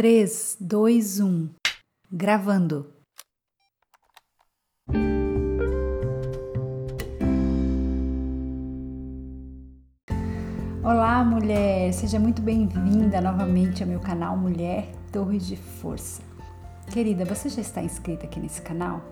3, 0.00 0.56
2, 0.58 1.20
1. 1.20 1.50
Gravando. 2.10 2.90
Olá, 10.82 11.22
mulher! 11.22 11.92
Seja 11.92 12.18
muito 12.18 12.40
bem-vinda 12.40 13.20
novamente 13.20 13.82
ao 13.82 13.88
meu 13.90 14.00
canal 14.00 14.38
Mulher 14.38 14.90
Torre 15.12 15.36
de 15.36 15.54
Força. 15.54 16.22
Querida, 16.90 17.26
você 17.26 17.50
já 17.50 17.60
está 17.60 17.82
inscrita 17.82 18.24
aqui 18.24 18.40
nesse 18.40 18.62
canal? 18.62 19.04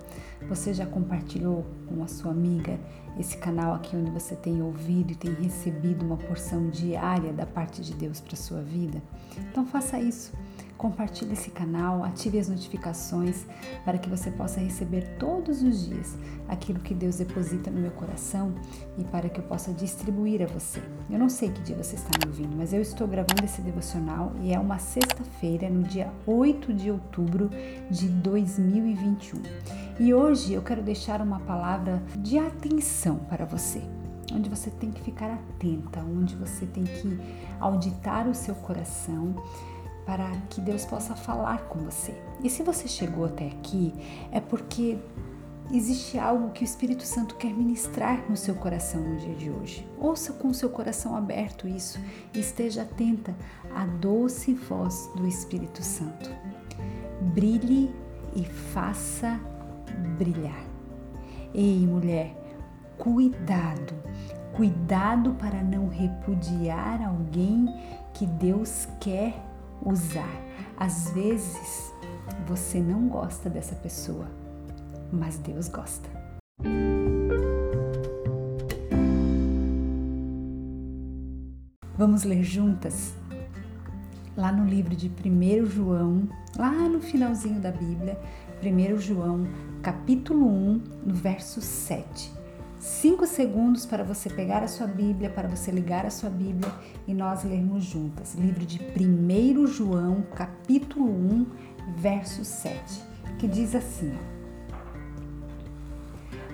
Você 0.48 0.72
já 0.72 0.86
compartilhou 0.86 1.66
com 1.86 2.02
a 2.02 2.08
sua 2.08 2.30
amiga 2.30 2.80
esse 3.18 3.36
canal 3.36 3.74
aqui 3.74 3.94
onde 3.94 4.10
você 4.10 4.34
tem 4.34 4.62
ouvido 4.62 5.12
e 5.12 5.16
tem 5.16 5.34
recebido 5.34 6.02
uma 6.02 6.16
porção 6.16 6.70
diária 6.70 7.30
da 7.30 7.44
parte 7.44 7.82
de 7.82 7.92
Deus 7.92 8.22
para 8.22 8.36
sua 8.36 8.62
vida? 8.62 9.02
Então 9.50 9.66
faça 9.66 10.00
isso. 10.00 10.32
Compartilhe 10.78 11.32
esse 11.32 11.50
canal, 11.50 12.04
ative 12.04 12.38
as 12.38 12.48
notificações 12.48 13.44
para 13.84 13.98
que 13.98 14.08
você 14.08 14.30
possa 14.30 14.60
receber 14.60 15.16
todos 15.18 15.60
os 15.60 15.86
dias 15.88 16.16
aquilo 16.48 16.78
que 16.78 16.94
Deus 16.94 17.16
deposita 17.16 17.68
no 17.68 17.80
meu 17.80 17.90
coração 17.90 18.54
e 18.96 19.02
para 19.02 19.28
que 19.28 19.40
eu 19.40 19.44
possa 19.44 19.72
distribuir 19.72 20.40
a 20.40 20.46
você. 20.46 20.80
Eu 21.10 21.18
não 21.18 21.28
sei 21.28 21.50
que 21.50 21.60
dia 21.62 21.76
você 21.76 21.96
está 21.96 22.10
me 22.16 22.28
ouvindo, 22.28 22.56
mas 22.56 22.72
eu 22.72 22.80
estou 22.80 23.08
gravando 23.08 23.44
esse 23.44 23.60
devocional 23.60 24.32
e 24.40 24.54
é 24.54 24.58
uma 24.58 24.78
sexta-feira, 24.78 25.68
no 25.68 25.82
dia 25.82 26.12
8 26.24 26.72
de 26.72 26.92
outubro 26.92 27.50
de 27.90 28.08
2021. 28.08 29.42
E 29.98 30.14
hoje 30.14 30.52
eu 30.52 30.62
quero 30.62 30.80
deixar 30.80 31.20
uma 31.20 31.40
palavra 31.40 32.00
de 32.16 32.38
atenção 32.38 33.16
para 33.28 33.44
você 33.44 33.82
onde 34.32 34.50
você 34.50 34.70
tem 34.70 34.90
que 34.90 35.00
ficar 35.00 35.30
atenta, 35.30 36.00
onde 36.00 36.36
você 36.36 36.66
tem 36.66 36.84
que 36.84 37.18
auditar 37.58 38.28
o 38.28 38.34
seu 38.34 38.54
coração 38.54 39.34
para 40.08 40.26
que 40.48 40.58
Deus 40.58 40.86
possa 40.86 41.14
falar 41.14 41.64
com 41.64 41.80
você. 41.80 42.14
E 42.42 42.48
se 42.48 42.62
você 42.62 42.88
chegou 42.88 43.26
até 43.26 43.48
aqui, 43.48 43.92
é 44.32 44.40
porque 44.40 44.96
existe 45.70 46.18
algo 46.18 46.48
que 46.48 46.62
o 46.62 46.64
Espírito 46.64 47.02
Santo 47.02 47.34
quer 47.34 47.52
ministrar 47.52 48.24
no 48.26 48.34
seu 48.34 48.54
coração 48.54 49.02
no 49.02 49.18
dia 49.18 49.34
de 49.34 49.50
hoje. 49.50 49.86
Ouça 49.98 50.32
com 50.32 50.48
o 50.48 50.54
seu 50.54 50.70
coração 50.70 51.14
aberto 51.14 51.68
isso 51.68 52.00
e 52.32 52.40
esteja 52.40 52.84
atenta 52.84 53.36
à 53.74 53.84
doce 53.84 54.54
voz 54.54 55.10
do 55.14 55.26
Espírito 55.26 55.82
Santo. 55.82 56.30
Brilhe 57.34 57.94
e 58.34 58.46
faça 58.46 59.38
brilhar. 60.16 60.64
Ei, 61.52 61.86
mulher, 61.86 62.34
cuidado, 62.96 63.92
cuidado 64.54 65.34
para 65.34 65.62
não 65.62 65.86
repudiar 65.86 67.06
alguém 67.06 67.68
que 68.14 68.24
Deus 68.24 68.88
quer 68.98 69.46
usar. 69.82 70.28
Às 70.76 71.10
vezes 71.10 71.92
você 72.46 72.80
não 72.80 73.08
gosta 73.08 73.50
dessa 73.50 73.74
pessoa, 73.74 74.26
mas 75.12 75.38
Deus 75.38 75.68
gosta. 75.68 76.08
Vamos 81.96 82.22
ler 82.22 82.44
juntas? 82.44 83.12
Lá 84.36 84.52
no 84.52 84.64
livro 84.64 84.94
de 84.94 85.10
1 85.10 85.66
João, 85.66 86.28
lá 86.56 86.70
no 86.70 87.00
finalzinho 87.00 87.60
da 87.60 87.72
Bíblia, 87.72 88.18
1 88.62 88.98
João, 88.98 89.48
capítulo 89.82 90.46
1, 90.46 90.82
no 91.06 91.14
verso 91.14 91.60
7 91.60 92.37
cinco 92.78 93.26
segundos 93.26 93.84
para 93.84 94.04
você 94.04 94.30
pegar 94.30 94.62
a 94.62 94.68
sua 94.68 94.86
Bíblia, 94.86 95.30
para 95.30 95.48
você 95.48 95.70
ligar 95.70 96.06
a 96.06 96.10
sua 96.10 96.30
Bíblia 96.30 96.72
e 97.06 97.14
nós 97.14 97.44
lermos 97.44 97.84
juntas. 97.84 98.34
Livro 98.34 98.64
de 98.64 98.80
1 98.80 99.66
João, 99.66 100.22
capítulo 100.34 101.06
1, 101.06 101.46
verso 101.96 102.44
7, 102.44 103.02
que 103.38 103.48
diz 103.48 103.74
assim: 103.74 104.12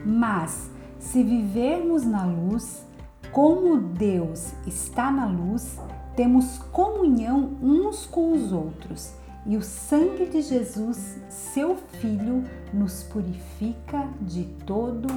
Mas 0.05 0.70
se 0.98 1.22
vivermos 1.22 2.05
na 2.05 2.24
luz, 2.24 2.85
como 3.30 3.77
Deus 3.77 4.52
está 4.67 5.11
na 5.11 5.27
luz, 5.27 5.79
temos 6.17 6.58
comunhão 6.73 7.56
uns 7.61 8.06
com 8.06 8.33
os 8.33 8.52
outros. 8.52 9.12
E 9.46 9.58
o 9.58 9.62
sangue 9.62 10.24
de 10.24 10.41
Jesus, 10.41 11.18
seu 11.29 11.77
Filho, 11.77 12.45
nos 12.73 13.02
purifica 13.02 14.08
de 14.23 14.45
todo 14.64 15.08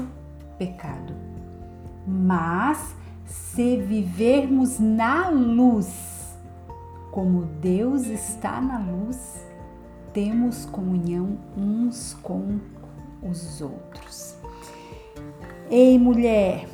pecado. 0.58 1.14
Mas 2.06 2.96
se 3.26 3.78
vivermos 3.78 4.80
na 4.80 5.30
luz, 5.30 6.38
como 7.12 7.46
Deus 7.46 8.06
está 8.08 8.62
na 8.62 8.80
luz, 8.80 9.46
temos 10.14 10.66
comunhão 10.66 11.38
uns 11.56 12.14
com 12.22 12.60
os 13.22 13.62
outros. 13.62 14.36
Ei, 15.70 16.00
mulher, 16.00 16.68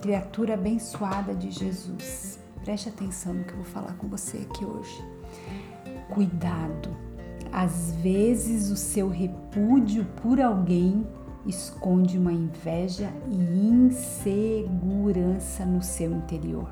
criatura 0.00 0.54
abençoada 0.54 1.34
de 1.34 1.50
Jesus, 1.50 2.38
preste 2.64 2.88
atenção 2.88 3.34
no 3.34 3.44
que 3.44 3.52
eu 3.52 3.56
vou 3.56 3.66
falar 3.66 3.94
com 3.94 4.08
você 4.08 4.38
aqui 4.38 4.64
hoje. 4.64 5.04
Cuidado, 6.08 6.88
às 7.52 7.92
vezes 7.96 8.70
o 8.70 8.76
seu 8.76 9.08
repúdio 9.08 10.06
por 10.22 10.40
alguém 10.40 11.06
esconde 11.46 12.18
uma 12.18 12.32
inveja 12.32 13.12
e 13.28 13.68
insegurança 13.68 15.64
no 15.64 15.82
seu 15.82 16.12
interior. 16.12 16.70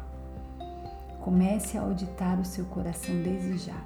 Comece 1.21 1.77
a 1.77 1.83
auditar 1.83 2.41
o 2.41 2.45
seu 2.45 2.65
coração 2.67 3.15
desde 3.23 3.59
já. 3.59 3.77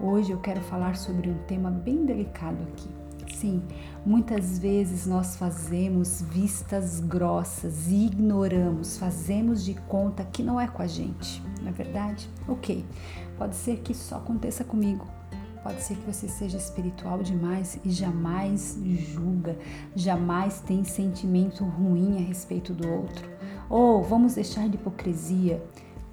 Hoje 0.00 0.30
eu 0.30 0.38
quero 0.38 0.60
falar 0.60 0.96
sobre 0.96 1.28
um 1.28 1.38
tema 1.46 1.70
bem 1.70 2.04
delicado 2.04 2.62
aqui. 2.62 2.88
Sim, 3.34 3.62
muitas 4.04 4.58
vezes 4.58 5.06
nós 5.06 5.36
fazemos 5.36 6.22
vistas 6.22 6.98
grossas 6.98 7.86
e 7.88 8.06
ignoramos, 8.06 8.96
fazemos 8.96 9.64
de 9.64 9.74
conta 9.74 10.24
que 10.24 10.42
não 10.42 10.60
é 10.60 10.66
com 10.66 10.82
a 10.82 10.86
gente, 10.86 11.42
não 11.60 11.68
é 11.68 11.72
verdade? 11.72 12.28
Ok, 12.48 12.84
pode 13.36 13.54
ser 13.54 13.78
que 13.78 13.92
isso 13.92 14.08
só 14.08 14.16
aconteça 14.16 14.64
comigo, 14.64 15.06
Pode 15.68 15.82
ser 15.82 15.96
que 15.96 16.10
você 16.10 16.26
seja 16.26 16.56
espiritual 16.56 17.22
demais 17.22 17.78
e 17.84 17.90
jamais 17.90 18.78
julga, 19.12 19.54
jamais 19.94 20.62
tem 20.62 20.82
sentimento 20.82 21.62
ruim 21.62 22.16
a 22.16 22.26
respeito 22.26 22.72
do 22.72 22.90
outro. 22.90 23.28
Ou 23.68 24.02
vamos 24.02 24.36
deixar 24.36 24.66
de 24.66 24.76
hipocrisia. 24.76 25.62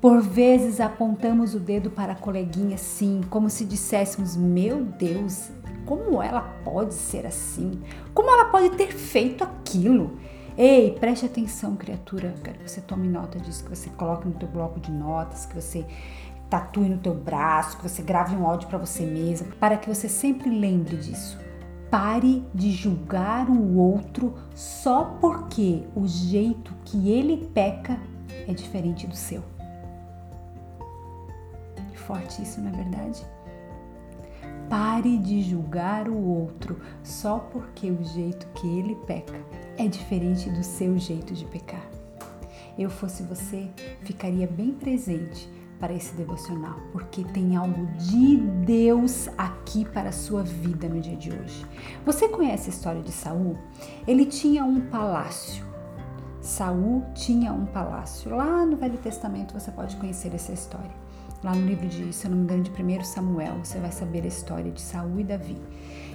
Por 0.02 0.22
vezes 0.22 0.82
apontamos 0.82 1.56
o 1.56 1.60
dedo 1.62 1.90
para 1.90 2.12
a 2.12 2.18
coleguinha 2.18 2.78
sim, 2.78 3.22
como 3.30 3.50
se 3.50 3.64
disséssemos: 3.64 4.36
Meu 4.36 4.84
Deus, 4.84 5.50
como 5.86 6.22
ela 6.22 6.42
pode 6.66 6.94
ser 6.94 7.26
assim? 7.26 7.80
Como 8.14 8.30
ela 8.30 8.50
pode 8.52 8.72
ter 8.72 8.92
feito 8.92 9.42
aquilo? 9.42 10.18
Ei, 10.58 10.92
preste 11.00 11.26
atenção, 11.26 11.78
criatura. 11.78 12.36
Quero 12.44 12.60
que 12.60 12.70
você 12.70 12.82
tome 12.82 13.08
nota 13.08 13.40
disso, 13.40 13.64
que 13.64 13.70
você 13.70 13.90
coloque 13.92 14.28
no 14.28 14.34
teu 14.34 14.50
bloco 14.50 14.82
de 14.82 14.92
notas, 14.92 15.46
que 15.46 15.56
você 15.56 15.86
tatue 16.50 16.90
no 16.90 16.98
teu 16.98 17.14
braço, 17.14 17.78
que 17.78 17.84
você 17.84 18.02
grave 18.02 18.36
um 18.36 18.48
áudio 18.48 18.68
para 18.68 18.78
você 18.78 19.06
mesma, 19.06 19.48
para 19.60 19.78
que 19.78 19.88
você 19.88 20.08
sempre 20.08 20.50
lembre 20.50 20.98
disso. 20.98 21.40
Pare 21.90 22.44
de 22.54 22.72
julgar 22.72 23.50
o 23.50 23.78
outro 23.78 24.34
só 24.54 25.18
porque 25.22 25.84
o 25.96 26.08
jeito 26.08 26.74
que 26.84 27.10
ele 27.10 27.50
peca 27.54 28.00
é 28.48 28.54
diferente 28.54 29.08
do 29.08 29.16
seu. 29.16 29.44
Forte 31.94 32.44
isso, 32.44 32.62
não 32.62 32.70
é 32.70 32.84
verdade? 32.84 33.26
Pare 34.70 35.18
de 35.18 35.42
julgar 35.42 36.08
o 36.08 36.18
outro 36.18 36.80
só 37.04 37.40
porque 37.40 37.90
o 37.90 38.04
jeito 38.04 38.46
que 38.54 38.68
ele 38.68 38.96
peca 39.08 39.40
é 39.78 39.88
diferente 39.88 40.50
do 40.50 40.64
seu 40.64 40.98
jeito 40.98 41.34
de 41.34 41.46
pecar. 41.46 41.86
Eu 42.78 42.90
fosse 42.90 43.24
você, 43.24 43.70
ficaria 44.02 44.48
bem 44.48 44.72
presente 44.72 45.50
para 45.80 45.94
esse 45.94 46.16
devocional, 46.16 46.80
porque 46.92 47.24
tem 47.24 47.56
algo 47.56 47.86
de 47.98 48.38
Deus 48.38 49.28
aqui 49.38 49.86
para 49.86 50.10
a 50.10 50.14
sua 50.14 50.44
vida 50.44 50.88
no 50.88 51.00
dia 51.00 51.16
de 51.16 51.32
hoje. 51.32 51.66
Você 52.06 52.28
conhece 52.28 52.70
a 52.70 52.74
história 52.74 53.02
de 53.02 53.12
Saul? 53.12 53.58
Ele 54.08 54.26
tinha 54.26 54.64
um 54.64 54.82
palácio. 54.82 55.66
Saul 56.42 57.04
tinha 57.14 57.52
um 57.52 57.66
palácio. 57.66 58.36
Lá 58.36 58.66
no 58.66 58.78
Velho 58.78 58.98
Testamento 58.98 59.54
você 59.54 59.72
pode 59.72 59.96
conhecer 59.98 60.34
essa 60.34 60.54
história. 60.54 60.92
Lá 61.44 61.54
no 61.54 61.66
livro 61.66 61.88
de, 61.88 62.12
se 62.14 62.26
eu 62.26 62.32
não 62.32 62.38
me 62.38 62.44
engano, 62.44 62.64
de 62.64 62.72
1 62.72 63.04
Samuel, 63.04 63.56
você 63.64 63.78
vai 63.80 63.92
saber 63.92 64.24
a 64.24 64.28
história 64.28 64.72
de 64.72 64.82
Saul 64.82 65.20
e 65.20 65.24
Davi. 65.24 65.58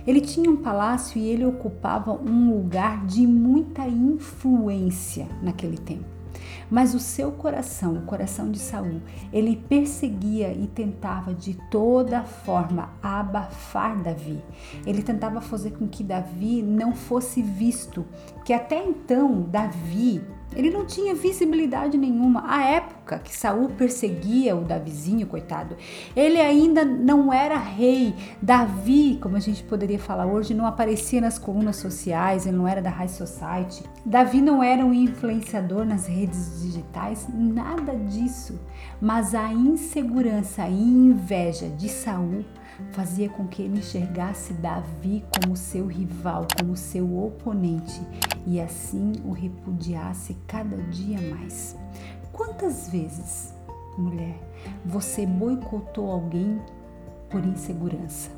Ele 0.06 0.20
tinha 0.20 0.50
um 0.50 0.56
palácio 0.56 1.20
e 1.20 1.28
ele 1.28 1.44
ocupava 1.44 2.12
um 2.12 2.50
lugar 2.52 3.04
de 3.06 3.26
muita 3.26 3.86
influência 3.86 5.28
naquele 5.42 5.78
tempo. 5.78 6.19
Mas 6.70 6.94
o 6.94 7.00
seu 7.00 7.32
coração, 7.32 7.94
o 7.94 8.02
coração 8.02 8.50
de 8.50 8.58
Saul, 8.58 9.00
ele 9.32 9.56
perseguia 9.56 10.52
e 10.52 10.66
tentava 10.66 11.34
de 11.34 11.54
toda 11.70 12.22
forma 12.22 12.90
abafar 13.02 14.00
Davi. 14.00 14.40
Ele 14.86 15.02
tentava 15.02 15.40
fazer 15.40 15.72
com 15.72 15.88
que 15.88 16.04
Davi 16.04 16.62
não 16.62 16.94
fosse 16.94 17.42
visto, 17.42 18.06
que 18.44 18.52
até 18.52 18.84
então 18.84 19.42
Davi 19.42 20.22
Ele 20.54 20.70
não 20.70 20.84
tinha 20.84 21.14
visibilidade 21.14 21.96
nenhuma. 21.96 22.44
A 22.46 22.64
época 22.64 23.18
que 23.18 23.34
Saul 23.34 23.68
perseguia 23.70 24.56
o 24.56 24.64
Davizinho, 24.64 25.26
coitado, 25.26 25.76
ele 26.16 26.40
ainda 26.40 26.84
não 26.84 27.32
era 27.32 27.56
rei. 27.56 28.14
Davi, 28.42 29.18
como 29.20 29.36
a 29.36 29.40
gente 29.40 29.62
poderia 29.62 29.98
falar 29.98 30.26
hoje, 30.26 30.54
não 30.54 30.66
aparecia 30.66 31.20
nas 31.20 31.38
colunas 31.38 31.76
sociais, 31.76 32.46
ele 32.46 32.56
não 32.56 32.66
era 32.66 32.82
da 32.82 32.90
High 32.90 33.08
Society. 33.08 33.84
Davi 34.04 34.40
não 34.42 34.62
era 34.62 34.84
um 34.84 34.92
influenciador 34.92 35.84
nas 35.84 36.06
redes 36.06 36.60
digitais, 36.62 37.26
nada 37.32 37.94
disso. 37.94 38.58
Mas 39.00 39.34
a 39.34 39.52
insegurança 39.52 40.68
e 40.68 40.82
inveja 40.82 41.68
de 41.68 41.88
Saul 41.88 42.44
fazia 42.92 43.28
com 43.28 43.46
que 43.46 43.62
ele 43.62 43.78
enxergasse 43.78 44.52
Davi 44.54 45.24
como 45.34 45.56
seu 45.56 45.86
rival, 45.86 46.46
como 46.58 46.76
seu 46.76 47.24
oponente 47.24 48.00
e 48.46 48.60
assim 48.60 49.12
o 49.24 49.32
repudiasse 49.32 50.36
cada 50.46 50.76
dia 50.76 51.20
mais. 51.30 51.76
Quantas 52.32 52.88
vezes, 52.88 53.54
mulher, 53.96 54.38
você 54.84 55.26
boicotou 55.26 56.10
alguém 56.10 56.60
por 57.28 57.44
insegurança? 57.44 58.30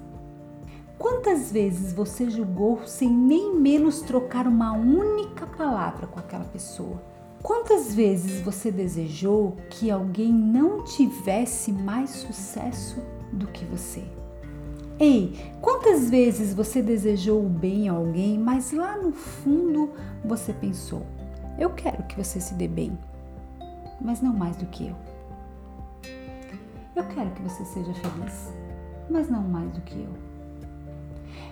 Quantas 0.99 1.51
vezes 1.51 1.93
você 1.93 2.31
julgou 2.31 2.87
sem 2.87 3.11
nem 3.11 3.57
menos 3.57 4.03
trocar 4.03 4.47
uma 4.47 4.73
única 4.73 5.47
palavra 5.47 6.07
com 6.07 6.19
aquela 6.21 6.45
pessoa? 6.45 7.03
Quantas 7.43 7.93
vezes 7.93 8.41
você 8.41 8.71
desejou 8.71 9.57
que 9.69 9.91
alguém 9.91 10.33
não 10.33 10.85
tivesse 10.85 11.73
mais 11.73 12.11
sucesso 12.11 13.03
do 13.33 13.49
que 13.49 13.65
você? 13.65 14.22
Ei, 15.03 15.37
quantas 15.61 16.09
vezes 16.09 16.55
você 16.55 16.81
desejou 16.81 17.45
o 17.45 17.49
bem 17.49 17.89
a 17.89 17.93
alguém, 17.93 18.39
mas 18.39 18.71
lá 18.71 18.97
no 18.97 19.11
fundo 19.11 19.91
você 20.25 20.53
pensou: 20.53 21.05
eu 21.59 21.71
quero 21.71 22.05
que 22.05 22.15
você 22.15 22.41
se 22.41 22.55
dê 22.55 22.69
bem, 22.69 22.97
mas 24.01 24.23
não 24.23 24.33
mais 24.33 24.57
do 24.57 24.67
que 24.67 24.87
eu. 24.87 24.97
Eu 26.95 27.03
quero 27.09 27.33
que 27.33 27.43
você 27.43 27.65
seja 27.65 27.93
feliz, 27.93 28.53
mas 29.11 29.29
não 29.29 29.43
mais 29.43 29.73
do 29.73 29.81
que 29.81 29.97
eu. 29.97 30.13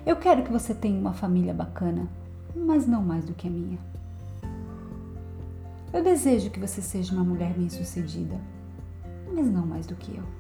Eu 0.07 0.15
quero 0.15 0.45
que 0.45 0.53
você 0.53 0.73
tenha 0.73 1.01
uma 1.01 1.13
família 1.13 1.53
bacana, 1.53 2.09
mas 2.55 2.87
não 2.87 3.03
mais 3.03 3.25
do 3.25 3.35
que 3.35 3.49
a 3.49 3.51
minha. 3.51 3.81
Eu 5.93 6.05
desejo 6.05 6.51
que 6.51 6.61
você 6.61 6.81
seja 6.81 7.13
uma 7.13 7.25
mulher 7.25 7.53
bem-sucedida, 7.53 8.41
mas 9.35 9.51
não 9.51 9.67
mais 9.67 9.87
do 9.87 9.97
que 9.97 10.17
eu. 10.17 10.40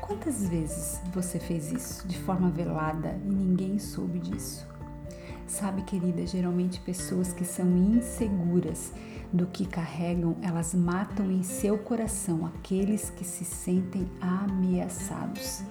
Quantas 0.00 0.48
vezes 0.48 1.00
você 1.12 1.38
fez 1.38 1.72
isso 1.72 2.06
de 2.06 2.18
forma 2.18 2.50
velada 2.50 3.18
e 3.24 3.28
ninguém 3.28 3.78
soube 3.78 4.18
disso? 4.18 4.66
Sabe, 5.46 5.82
querida, 5.82 6.26
geralmente 6.26 6.80
pessoas 6.80 7.32
que 7.32 7.44
são 7.44 7.66
inseguras 7.76 8.92
do 9.32 9.46
que 9.46 9.66
carregam, 9.66 10.36
elas 10.42 10.74
matam 10.74 11.30
em 11.30 11.42
seu 11.42 11.78
coração 11.78 12.46
aqueles 12.46 13.10
que 13.10 13.24
se 13.24 13.44
sentem 13.44 14.06
ameaçados. 14.20 15.62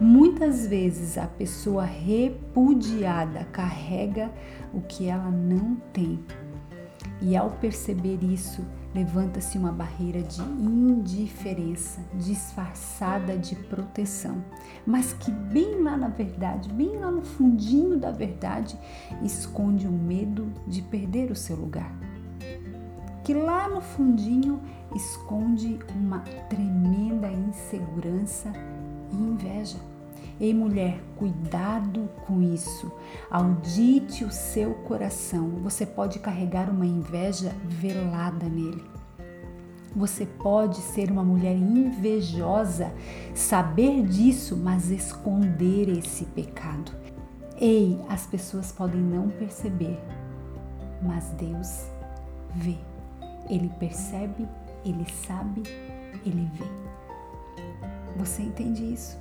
Muitas 0.00 0.66
vezes 0.66 1.16
a 1.16 1.26
pessoa 1.26 1.84
repudiada 1.84 3.44
carrega 3.46 4.32
o 4.72 4.80
que 4.80 5.06
ela 5.08 5.30
não 5.30 5.76
tem. 5.92 6.24
E 7.20 7.36
ao 7.36 7.50
perceber 7.50 8.18
isso, 8.22 8.64
levanta-se 8.94 9.56
uma 9.56 9.72
barreira 9.72 10.22
de 10.22 10.40
indiferença, 10.42 12.00
disfarçada 12.14 13.36
de 13.36 13.54
proteção, 13.54 14.44
mas 14.86 15.12
que 15.12 15.30
bem 15.30 15.82
lá 15.82 15.96
na 15.96 16.08
verdade, 16.08 16.68
bem 16.72 16.98
lá 16.98 17.10
no 17.10 17.22
fundinho 17.22 17.98
da 17.98 18.10
verdade, 18.10 18.78
esconde 19.22 19.86
o 19.86 19.92
medo 19.92 20.52
de 20.66 20.82
perder 20.82 21.30
o 21.30 21.36
seu 21.36 21.56
lugar. 21.56 21.92
Que 23.22 23.34
lá 23.34 23.68
no 23.68 23.80
fundinho 23.80 24.60
esconde 24.94 25.78
uma 25.94 26.20
tremenda 26.48 27.30
insegurança 27.30 28.52
e 29.12 29.16
inveja. 29.16 29.78
Ei, 30.40 30.54
mulher, 30.54 30.98
cuidado 31.16 32.08
com 32.26 32.40
isso. 32.40 32.90
Audite 33.30 34.24
o 34.24 34.30
seu 34.30 34.72
coração. 34.72 35.50
Você 35.62 35.84
pode 35.84 36.18
carregar 36.18 36.70
uma 36.70 36.86
inveja 36.86 37.54
velada 37.62 38.48
nele. 38.48 38.82
Você 39.94 40.24
pode 40.24 40.78
ser 40.78 41.10
uma 41.10 41.22
mulher 41.22 41.54
invejosa, 41.54 42.90
saber 43.34 44.06
disso, 44.06 44.56
mas 44.56 44.90
esconder 44.90 45.90
esse 45.90 46.24
pecado. 46.24 46.90
Ei, 47.60 48.00
as 48.08 48.24
pessoas 48.26 48.72
podem 48.72 49.00
não 49.00 49.28
perceber, 49.28 50.00
mas 51.02 51.26
Deus 51.32 51.84
vê. 52.54 52.78
Ele 53.46 53.70
percebe, 53.78 54.48
ele 54.86 55.04
sabe, 55.26 55.64
ele 56.24 56.48
vê. 56.54 56.64
Você 58.16 58.42
entende 58.42 58.94
isso? 58.94 59.18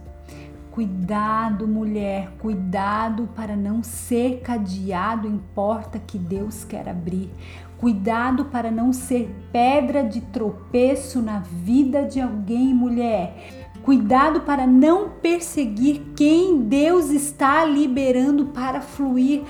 Cuidado, 0.79 1.67
mulher, 1.67 2.31
cuidado 2.39 3.27
para 3.35 3.53
não 3.53 3.83
ser 3.83 4.39
cadeado 4.39 5.27
em 5.27 5.37
porta 5.53 5.99
que 5.99 6.17
Deus 6.17 6.63
quer 6.63 6.87
abrir. 6.87 7.29
Cuidado 7.77 8.45
para 8.45 8.71
não 8.71 8.93
ser 8.93 9.29
pedra 9.51 10.05
de 10.05 10.21
tropeço 10.21 11.21
na 11.21 11.39
vida 11.39 12.03
de 12.03 12.21
alguém, 12.21 12.73
mulher. 12.73 13.67
Cuidado 13.83 14.39
para 14.39 14.65
não 14.65 15.09
perseguir 15.21 16.13
quem 16.15 16.61
Deus 16.61 17.09
está 17.09 17.65
liberando 17.65 18.45
para 18.45 18.79
fluir. 18.79 19.43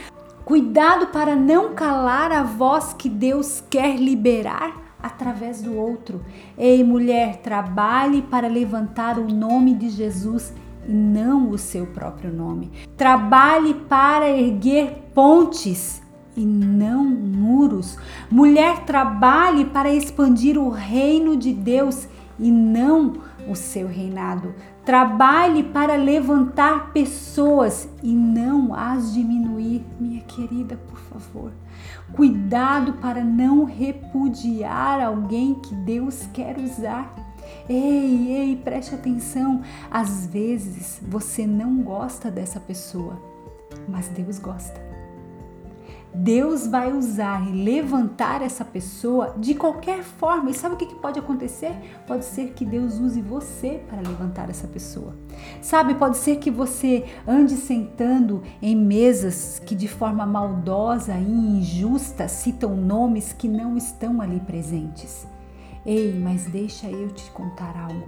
Cuidado 0.44 1.10
para 1.10 1.36
não 1.36 1.75
calar 1.75 2.32
a 2.32 2.42
voz 2.42 2.92
que 2.92 3.08
Deus 3.08 3.64
quer 3.70 3.98
liberar 3.98 4.96
através 5.00 5.62
do 5.62 5.75
outro. 5.75 6.25
Ei, 6.58 6.84
mulher, 6.84 7.38
trabalhe 7.38 8.24
para 8.24 8.48
levantar 8.48 9.20
o 9.20 9.32
nome 9.32 9.75
de 9.75 9.90
Jesus 9.90 10.56
e 10.89 10.91
não 10.91 11.51
o 11.51 11.57
seu 11.57 11.86
próprio 11.86 12.33
nome. 12.33 12.71
Trabalhe 12.97 13.75
para 13.75 14.27
erguer 14.27 15.12
pontes 15.13 16.01
e 16.36 16.44
não 16.44 17.06
muros. 17.06 17.95
Mulher, 18.31 18.86
trabalhe 18.86 19.65
para 19.65 19.94
expandir 19.94 20.57
o 20.57 20.69
reino 20.69 21.38
de 21.38 21.53
Deus 21.53 22.07
e 22.39 22.50
não 22.50 23.18
o 23.47 23.56
seu 23.56 23.88
reinado. 23.88 24.56
Trabalhe 24.83 25.62
para 25.62 25.95
levantar 25.95 26.91
pessoas 26.91 27.88
e 28.01 28.12
não 28.12 28.74
as 28.74 29.13
diminuir, 29.13 29.86
minha 30.00 30.21
querida, 30.21 30.75
por 30.88 30.97
favor. 30.97 31.51
Cuidado 32.13 32.94
para 32.94 33.24
não 33.24 33.63
repudiar 33.65 35.00
alguém 35.00 35.53
que 35.53 35.75
Deus 35.75 36.27
quer 36.33 36.57
usar. 36.57 37.29
Ei, 37.68 38.31
ei, 38.31 38.56
preste 38.56 38.96
atenção. 38.96 39.62
Às 39.90 40.25
vezes 40.25 41.00
você 41.01 41.46
não 41.46 41.81
gosta 41.81 42.31
dessa 42.31 42.60
pessoa, 42.60 43.22
mas 43.88 44.08
Deus 44.10 44.39
gosta. 44.39 44.89
Deus 46.13 46.65
vai 46.65 46.91
usar 46.91 47.48
e 47.48 47.51
levantar 47.63 48.41
essa 48.41 48.65
pessoa 48.65 49.36
de 49.38 49.53
qualquer 49.53 50.03
forma. 50.03 50.50
E 50.50 50.53
sabe 50.53 50.74
o 50.74 50.77
que 50.77 50.96
pode 50.96 51.20
acontecer? 51.20 51.72
Pode 52.08 52.25
ser 52.25 52.53
que 52.53 52.65
Deus 52.65 53.00
use 53.00 53.22
você 53.22 53.82
para 53.88 54.01
levantar 54.01 54.50
essa 54.50 54.68
pessoa. 54.68 55.15
Sabe, 55.62 55.94
pode 55.96 56.18
ser 56.18 56.38
que 56.38 56.50
você 56.50 57.06
ande 57.27 57.56
sentando 57.56 58.41
em 58.62 58.75
mesas 58.75 59.62
que 59.63 59.75
de 59.75 59.88
forma 59.88 60.25
maldosa 60.25 61.13
e 61.13 61.60
injusta 61.60 62.27
citam 62.27 62.75
nomes 62.75 63.32
que 63.32 63.48
não 63.48 63.77
estão 63.77 64.20
ali 64.20 64.39
presentes. 64.39 65.27
Ei, 65.89 66.13
mas 66.13 66.46
deixa 66.46 66.88
eu 66.88 67.10
te 67.10 67.31
contar 67.31 67.75
algo. 67.75 68.08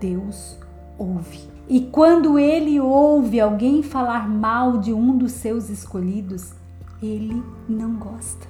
Deus 0.00 0.58
ouve. 0.98 1.48
E 1.68 1.82
quando 1.82 2.36
ele 2.36 2.80
ouve 2.80 3.38
alguém 3.38 3.84
falar 3.84 4.28
mal 4.28 4.78
de 4.78 4.92
um 4.92 5.16
dos 5.16 5.30
seus 5.30 5.70
escolhidos, 5.70 6.52
ele 7.00 7.40
não 7.68 7.94
gosta. 7.94 8.48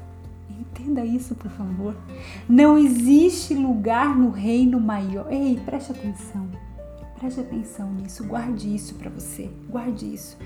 Entenda 0.59 1.05
isso, 1.05 1.35
por 1.35 1.51
favor. 1.51 1.95
Não 2.49 2.79
existe 2.79 3.53
lugar 3.53 4.17
no 4.17 4.31
reino 4.31 4.81
maior. 4.81 5.31
Ei, 5.31 5.61
preste 5.63 5.93
atenção. 5.93 6.49
Preste 7.19 7.41
atenção 7.41 7.93
nisso, 7.93 8.27
guarde 8.27 8.75
isso 8.75 8.95
para 8.95 9.11
você, 9.11 9.51
guarde 9.69 10.07
isso. 10.07 10.39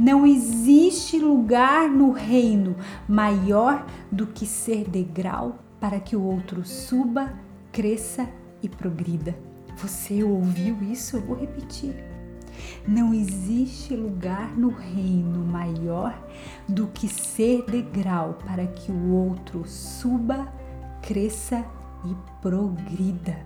Não 0.00 0.26
existe 0.26 1.18
lugar 1.18 1.90
no 1.90 2.10
reino 2.10 2.74
maior 3.06 3.84
do 4.10 4.26
que 4.26 4.46
ser 4.46 4.88
degrau 4.88 5.58
para 5.78 6.00
que 6.00 6.16
o 6.16 6.22
outro 6.22 6.64
suba 6.64 7.34
cresça 7.72 8.28
e 8.62 8.68
progrida. 8.68 9.34
Você 9.78 10.22
ouviu 10.22 10.76
isso? 10.82 11.16
Eu 11.16 11.22
vou 11.22 11.36
repetir. 11.36 11.94
Não 12.86 13.14
existe 13.14 13.96
lugar 13.96 14.56
no 14.56 14.68
reino 14.68 15.38
maior 15.38 16.14
do 16.68 16.86
que 16.88 17.08
ser 17.08 17.64
degrau 17.64 18.34
para 18.44 18.66
que 18.66 18.92
o 18.92 19.10
outro 19.12 19.66
suba, 19.66 20.52
cresça 21.00 21.64
e 22.04 22.14
progrida. 22.42 23.38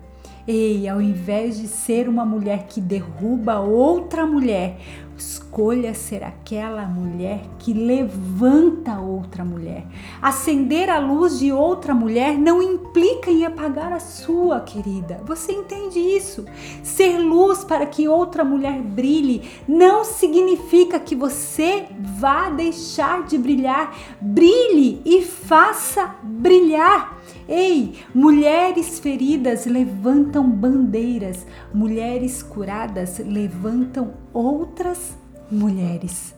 Ei, 0.46 0.88
ao 0.88 1.00
invés 1.00 1.58
de 1.58 1.68
ser 1.68 2.08
uma 2.08 2.24
mulher 2.24 2.66
que 2.66 2.80
derruba 2.80 3.60
outra 3.60 4.26
mulher, 4.26 4.78
Escolha 5.18 5.94
ser 5.94 6.22
aquela 6.22 6.82
mulher 6.82 7.40
que 7.58 7.72
levanta 7.72 9.00
outra 9.00 9.44
mulher. 9.44 9.86
Acender 10.20 10.90
a 10.90 10.98
luz 10.98 11.38
de 11.38 11.50
outra 11.50 11.94
mulher 11.94 12.36
não 12.36 12.62
implica 12.62 13.30
em 13.30 13.46
apagar 13.46 13.92
a 13.92 14.00
sua, 14.00 14.60
querida. 14.60 15.22
Você 15.24 15.52
entende 15.52 15.98
isso? 15.98 16.44
Ser 16.82 17.18
luz 17.18 17.64
para 17.64 17.86
que 17.86 18.06
outra 18.06 18.44
mulher 18.44 18.82
brilhe 18.82 19.48
não 19.66 20.04
significa 20.04 21.00
que 21.00 21.16
você 21.16 21.86
vá 21.98 22.50
deixar 22.50 23.22
de 23.24 23.38
brilhar. 23.38 23.96
Brilhe 24.20 25.00
e 25.04 25.22
faça 25.22 26.16
brilhar. 26.22 27.16
Ei, 27.48 27.94
mulheres 28.12 28.98
feridas 28.98 29.66
levantam 29.66 30.50
bandeiras, 30.50 31.46
mulheres 31.72 32.42
curadas 32.42 33.20
levantam 33.20 34.14
outras 34.32 35.05
mulheres. 35.50 36.34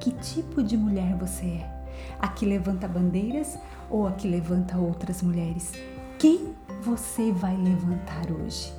Que 0.00 0.10
tipo 0.12 0.62
de 0.62 0.76
mulher 0.76 1.14
você 1.16 1.44
é? 1.44 1.84
A 2.20 2.28
que 2.28 2.44
levanta 2.44 2.88
bandeiras 2.88 3.58
ou 3.88 4.06
a 4.06 4.12
que 4.12 4.26
levanta 4.26 4.76
outras 4.76 5.22
mulheres? 5.22 5.72
Quem 6.18 6.54
você 6.82 7.32
vai 7.32 7.56
levantar 7.56 8.30
hoje? 8.30 8.72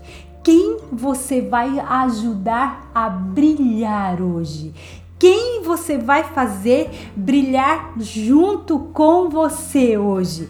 Quem 0.44 0.78
você 0.92 1.42
vai 1.42 1.80
ajudar 1.80 2.92
a 2.94 3.10
brilhar 3.10 4.22
hoje? 4.22 4.74
Quem 5.18 5.64
você 5.64 5.98
vai 5.98 6.26
fazer 6.26 6.90
brilhar 7.16 7.94
junto 7.98 8.80
com 8.80 9.30
você 9.30 9.98
hoje? 9.98 10.50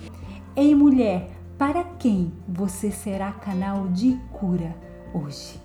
Ei, 0.55 0.73
mulher, 0.73 1.29
para 1.59 1.83
quem 1.83 2.33
você 2.47 2.89
será 2.89 3.31
canal 3.31 3.87
de 3.89 4.19
cura 4.31 4.75
hoje? 5.13 5.61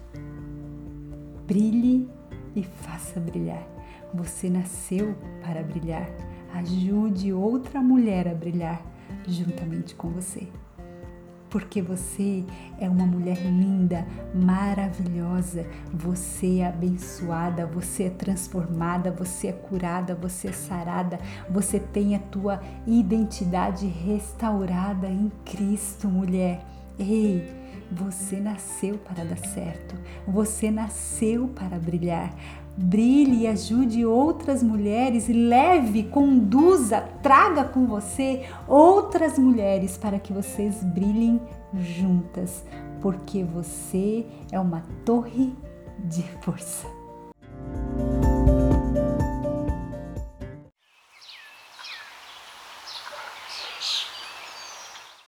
Brilhe 1.46 2.17
e 2.54 2.62
faça 2.62 3.20
brilhar. 3.20 3.66
Você 4.14 4.48
nasceu 4.48 5.14
para 5.42 5.62
brilhar. 5.62 6.08
Ajude 6.54 7.32
outra 7.32 7.80
mulher 7.80 8.26
a 8.28 8.34
brilhar 8.34 8.80
juntamente 9.26 9.94
com 9.94 10.08
você. 10.08 10.48
Porque 11.50 11.80
você 11.80 12.44
é 12.78 12.88
uma 12.90 13.06
mulher 13.06 13.38
linda, 13.42 14.06
maravilhosa, 14.34 15.66
você 15.92 16.58
é 16.58 16.68
abençoada, 16.68 17.64
você 17.64 18.04
é 18.04 18.10
transformada, 18.10 19.10
você 19.10 19.48
é 19.48 19.52
curada, 19.52 20.14
você 20.14 20.48
é 20.48 20.52
sarada, 20.52 21.18
você 21.48 21.80
tem 21.80 22.14
a 22.14 22.18
tua 22.18 22.60
identidade 22.86 23.86
restaurada 23.86 25.08
em 25.08 25.32
Cristo, 25.46 26.06
mulher. 26.06 26.62
Ei, 26.98 27.48
você 27.90 28.36
nasceu 28.36 28.98
para 28.98 29.24
dar 29.24 29.38
certo, 29.38 29.94
você 30.26 30.70
nasceu 30.70 31.48
para 31.48 31.78
brilhar. 31.78 32.34
Brilhe 32.76 33.42
e 33.42 33.46
ajude 33.48 34.06
outras 34.06 34.62
mulheres 34.62 35.28
leve, 35.28 36.04
conduza, 36.04 37.00
traga 37.20 37.64
com 37.64 37.86
você 37.86 38.46
outras 38.68 39.36
mulheres 39.36 39.96
para 39.98 40.20
que 40.20 40.32
vocês 40.32 40.84
brilhem 40.84 41.40
juntas, 41.74 42.64
porque 43.00 43.42
você 43.42 44.24
é 44.52 44.60
uma 44.60 44.84
torre 45.04 45.52
de 46.04 46.22
força. 46.40 46.97